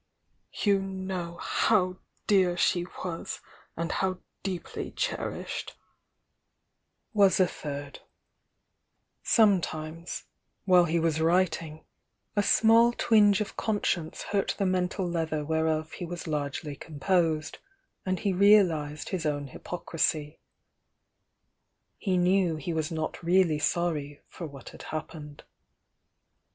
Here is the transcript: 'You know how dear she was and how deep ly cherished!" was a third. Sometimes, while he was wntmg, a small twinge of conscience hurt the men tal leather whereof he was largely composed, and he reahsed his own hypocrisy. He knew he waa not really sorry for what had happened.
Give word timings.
'You 0.63 0.79
know 0.81 1.35
how 1.37 1.99
dear 2.25 2.57
she 2.57 2.87
was 3.05 3.39
and 3.77 3.91
how 3.91 4.17
deep 4.41 4.75
ly 4.75 4.91
cherished!" 4.95 5.75
was 7.13 7.39
a 7.39 7.45
third. 7.45 7.99
Sometimes, 9.21 10.23
while 10.65 10.85
he 10.85 10.97
was 10.99 11.19
wntmg, 11.19 11.83
a 12.35 12.41
small 12.41 12.93
twinge 12.93 13.41
of 13.41 13.55
conscience 13.55 14.23
hurt 14.23 14.55
the 14.57 14.65
men 14.65 14.89
tal 14.89 15.07
leather 15.07 15.45
whereof 15.45 15.91
he 15.91 16.05
was 16.07 16.25
largely 16.25 16.75
composed, 16.75 17.59
and 18.03 18.21
he 18.21 18.33
reahsed 18.33 19.09
his 19.09 19.27
own 19.27 19.49
hypocrisy. 19.49 20.39
He 21.99 22.17
knew 22.17 22.55
he 22.55 22.73
waa 22.73 22.81
not 22.89 23.21
really 23.21 23.59
sorry 23.59 24.23
for 24.27 24.47
what 24.47 24.69
had 24.69 24.81
happened. 24.89 25.43